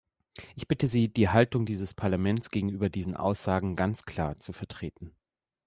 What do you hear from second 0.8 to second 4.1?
Sie, die Haltung dieses Parlaments gegenüber diesen Aussagen ganz